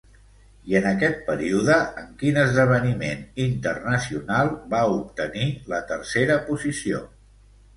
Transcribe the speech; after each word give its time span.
I 0.69 0.75
en 0.77 0.85
aquest 0.91 1.19
període, 1.27 1.75
en 2.03 2.07
quin 2.21 2.39
esdeveniment 2.45 3.21
internacional 3.45 4.51
va 4.73 4.81
obtenir 4.97 5.47
la 5.75 5.83
tercera 5.93 6.41
posició? 6.49 7.05